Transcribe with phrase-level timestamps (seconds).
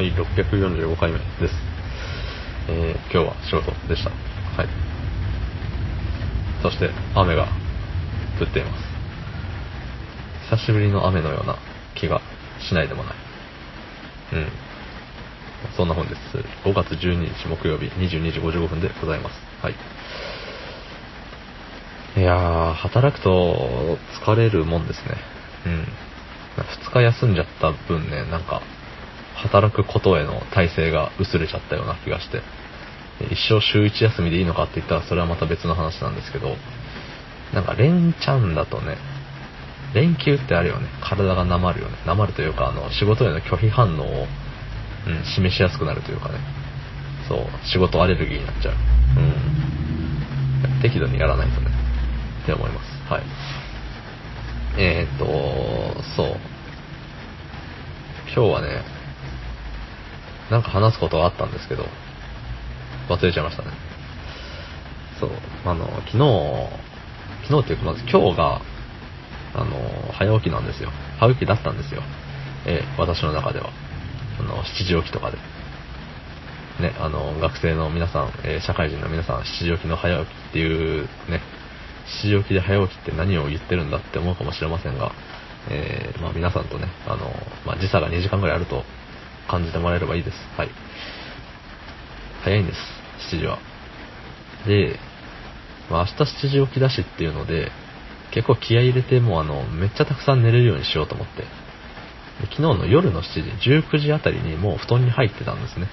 [0.00, 1.54] はい、645回目です。
[2.70, 4.08] えー、今日は仕事でした。
[4.08, 4.68] はい。
[6.62, 7.48] そして、雨が
[8.40, 10.56] 降っています。
[10.56, 11.58] 久しぶりの雨のような
[11.94, 12.22] 気が
[12.66, 13.14] しないでもない。
[14.32, 14.46] うん。
[15.76, 16.38] そんな本です。
[16.64, 19.36] 5月12日木曜日22時55分でございます。
[19.60, 19.74] はい。
[22.16, 25.16] いやー、働くと疲れるもんですね。
[25.66, 25.86] うん。
[26.88, 28.62] 2日休んじゃった分ね、なんか、
[29.42, 32.42] 働くことへの体制が薄れちゃったような気がして、
[33.30, 36.56] 一生週1休みでいいのかって言ったらそれはまた別の話なんですけど、
[37.52, 38.96] なんか連チャンだとね、
[39.94, 40.88] 連休ってあるよね。
[41.02, 41.96] 体がなまるよね。
[42.06, 44.26] なまるというか、あの、仕事への拒否反応を、
[45.06, 46.38] うん、示しやすくなるというかね。
[47.28, 48.74] そう、仕事アレルギーになっちゃう。
[48.74, 48.76] う
[50.78, 50.82] ん。
[50.82, 51.70] 適度にやらないとね。
[52.42, 52.86] って思います。
[53.12, 53.22] はい。
[54.78, 55.26] えーっと、
[56.16, 56.36] そう。
[58.32, 58.84] 今日はね、
[60.50, 61.84] なんか話すことがあったんですけど、
[63.08, 63.68] 忘れちゃいましたね。
[65.20, 65.30] そう、
[65.64, 66.68] あの、昨日、
[67.48, 68.60] 昨日っていうかまず今日が、
[69.54, 70.90] あの、早起きなんですよ。
[71.18, 72.02] 早起きだったんですよ。
[72.66, 73.70] えー私の中では。
[74.38, 75.38] あの、7時起きとかで。
[76.80, 81.40] ね、あの、学生の皆さん、えー社会人の皆さん、7時起きの早起きっていう、ね、
[82.24, 85.12] 7時起きで早起きって何を言ってるんだって思うかもしれませんが、
[85.68, 87.30] えーまあ皆さんとね、あの、
[87.66, 88.84] まあ時差が2時間ぐらいあると
[89.50, 90.36] 感じてもらえればいいです。
[90.56, 90.70] はい。
[92.44, 92.78] 早いんです、
[93.34, 93.58] 7時は。
[94.66, 94.98] で、
[95.90, 97.72] まあ明日7時起きだしっていうので、
[98.30, 101.44] 結構気合入れて、もうあの、めっちゃたくさん寝れるようにしようと思って。
[102.42, 105.88] 昨日の夜の7時、19時あたりにもう布団に入ってたんですね。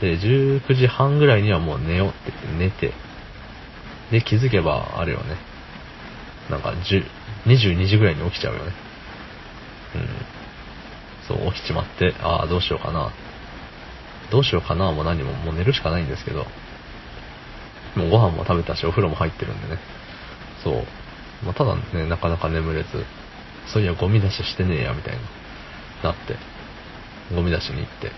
[0.00, 2.92] で、19時半ぐらいにはもう寝ようって言って寝て、
[4.10, 5.36] で、気づけば、あれよね。
[6.50, 7.04] なんか、10
[7.46, 8.72] 22時ぐらいに起きちゃうよね。
[11.28, 13.12] そう、起きちまって、ああ、どうしようかな。
[14.30, 16.46] どうしようかなもう何も、もう寝るしかないんですけど、
[17.96, 19.78] もうご飯も食べたし、お風呂も入ってるんでね。
[20.62, 20.74] そう。
[21.44, 22.88] まあ、ただね、なかなか眠れず、
[23.72, 25.20] そういや、ゴミ出ししてねえや、みたいに
[26.02, 26.36] なって、
[27.34, 28.12] ゴミ出しに行って、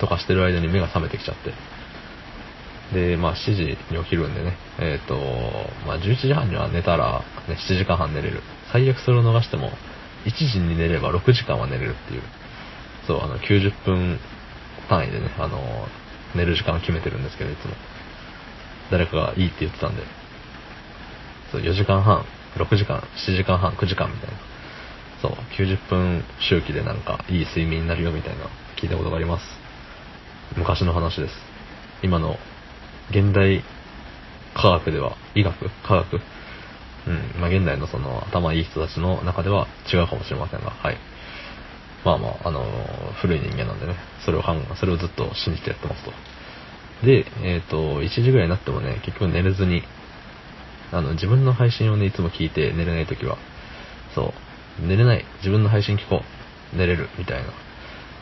[0.00, 1.52] とかしてる間に目が覚めてきちゃって。
[2.92, 5.14] で、まあ7時に起きるんでね、えっ、と、
[5.86, 8.40] まあ11時半には寝たら、ね、7時間半寝れる。
[8.72, 9.70] 最悪それを逃しても、
[10.26, 12.22] 1時に寝れば6時間は寝れるっていう、
[13.12, 14.18] そう、あの、90分
[14.88, 15.60] 単位でね、あの、
[16.34, 17.74] 寝る時間を決めてるんですけど、いつも。
[18.90, 20.02] 誰かがいいって言ってたんで、
[21.50, 22.24] そう、4時間半、
[22.56, 24.36] 6時間、7時間半、9時間みたいな。
[25.20, 28.46] そう、90分周期でなんか、いい睡眠になるよみたいな、
[28.80, 29.44] 聞いたことがあります。
[30.56, 31.34] 昔の話です。
[32.02, 32.38] 今の、
[33.10, 33.62] 現代
[34.54, 35.54] 科学では、医学
[35.86, 36.20] 科学
[37.04, 41.11] うん、まあ現代のその、頭いい人たちの中では違うかもしれませんが、はい。
[42.04, 42.64] まあまあ、あの、
[43.20, 44.42] 古い人間なんでね、それを、
[44.76, 46.10] それをずっと信じてやってますと。
[47.06, 49.82] で、えっ、と、1時ぐらいになってもね、結局寝れずに、
[50.90, 53.38] あの、自分の配信をね、いつも聞いて寝れないときは、
[54.14, 54.34] そ
[54.82, 56.22] う、寝れない、自分の配信聞こ
[56.74, 57.52] う、寝れる、みたいな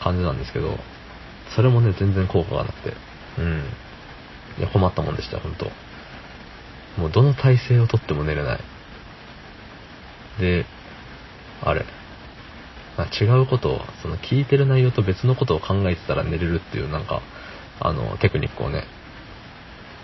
[0.01, 0.77] 感じなんですけど、
[1.55, 2.93] それもね、全然効果がなくて、
[3.39, 3.63] うん。
[4.59, 5.65] いや、困ったもんでした、本当
[7.01, 8.59] もうどの体勢をとっても寝れない。
[10.39, 10.65] で、
[11.61, 11.85] あれ、
[13.03, 17.21] あ違うことを、その聞いてる内容と別のことを考えてたら寝れるっていうなんか、
[17.79, 18.85] あの、テクニックをね、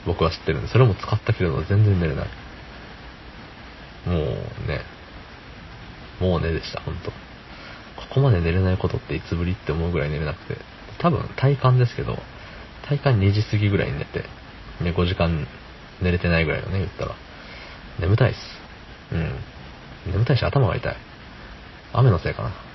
[0.05, 2.27] 僕は知ってるんで、それも使ったけれど全然寝れない。
[4.07, 4.81] もうね、
[6.19, 7.11] もう寝でした、ほんと。
[7.11, 7.15] こ
[8.15, 10.57] こまで寝れないことっていつぶりって思うぐらい寝れなくて、
[10.99, 12.17] 多分体感ですけど、
[12.87, 14.19] 体感2時過ぎぐらいに寝て、
[14.81, 15.45] ね、5時間
[16.01, 17.15] 寝れてないぐらいのね、言ったら。
[17.99, 18.39] 眠たいっす。
[19.11, 20.11] うん。
[20.13, 20.95] 眠たいし頭が痛い。
[21.93, 22.66] 雨のせいかな。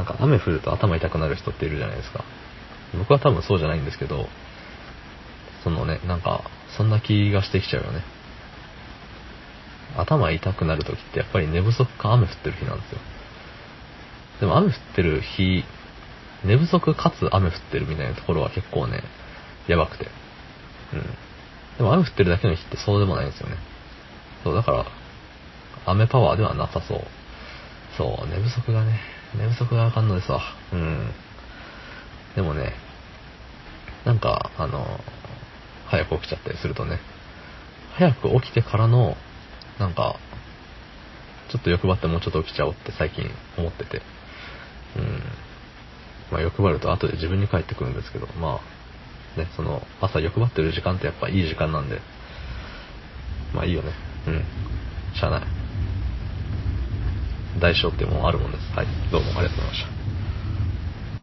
[0.00, 2.24] なんか雨降ると頭痛くなる人っているじゃないですか。
[2.96, 4.28] 僕は多分そうじゃないんですけど、
[5.62, 6.42] そのね、なんか、
[6.74, 8.02] そんな気がしてきちゃうよね。
[9.98, 12.98] 頭痛くなる時ってやっぱり寝不足か雨降ってる日なんですよ。
[14.40, 15.64] でも雨降ってる日、
[16.44, 19.02] 寝不足かつ雨降ってるみたいなところは結構ね、
[19.68, 20.06] やばくて。
[20.94, 21.02] うん。
[21.76, 23.56] でも雨降ってるだけの日ってそうでもないんですよね。
[24.44, 24.86] そう、だから、
[25.84, 27.02] 雨パワーではなさそう。
[27.98, 30.40] そう、寝不足がね、寝不足があかんのですわ。
[30.72, 31.10] うん。
[32.34, 32.72] でもね、
[34.04, 35.00] なんか、あの、
[35.86, 37.00] 早く起きちゃったりするとね、
[37.94, 39.16] 早く起きてからの、
[39.78, 40.16] なんか、
[41.50, 43.28] ちょっと欲張ってもうちょっと起きちゃおうって最近
[43.58, 44.02] 思ってて。
[44.96, 45.22] うん。
[46.30, 48.60] まあ欲張ると後で自分に返ってくるんですけど、ま
[49.36, 52.00] あ、ね、その、朝欲張ってる時間ってやっぱいい時間なんで、
[53.52, 53.92] まあいいよね。
[54.28, 54.44] うん。
[55.14, 55.59] しゃあない。
[57.58, 58.64] 代償ってもうあるもんです。
[58.74, 58.86] はい。
[59.10, 59.99] どうもありがとうございました。